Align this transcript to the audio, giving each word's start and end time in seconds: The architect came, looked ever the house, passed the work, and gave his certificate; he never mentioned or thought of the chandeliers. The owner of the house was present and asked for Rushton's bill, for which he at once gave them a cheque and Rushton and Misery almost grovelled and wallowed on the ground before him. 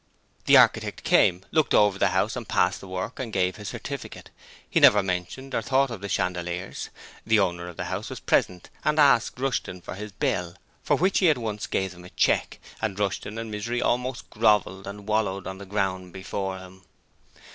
The 0.45 0.57
architect 0.57 1.03
came, 1.03 1.45
looked 1.51 1.75
ever 1.75 1.99
the 1.99 2.07
house, 2.07 2.35
passed 2.47 2.81
the 2.81 2.87
work, 2.87 3.19
and 3.19 3.31
gave 3.31 3.57
his 3.57 3.69
certificate; 3.69 4.31
he 4.67 4.79
never 4.79 5.03
mentioned 5.03 5.53
or 5.53 5.61
thought 5.61 5.91
of 5.91 6.01
the 6.01 6.09
chandeliers. 6.09 6.89
The 7.23 7.37
owner 7.39 7.67
of 7.67 7.77
the 7.77 7.83
house 7.85 8.09
was 8.09 8.19
present 8.19 8.71
and 8.83 8.97
asked 8.97 9.35
for 9.35 9.43
Rushton's 9.43 9.83
bill, 10.13 10.55
for 10.81 10.95
which 10.97 11.19
he 11.19 11.29
at 11.29 11.37
once 11.37 11.67
gave 11.67 11.91
them 11.91 12.05
a 12.05 12.09
cheque 12.09 12.57
and 12.81 12.97
Rushton 12.97 13.37
and 13.37 13.51
Misery 13.51 13.79
almost 13.79 14.27
grovelled 14.31 14.87
and 14.87 15.07
wallowed 15.07 15.45
on 15.45 15.59
the 15.59 15.67
ground 15.67 16.13
before 16.13 16.57
him. 16.57 16.81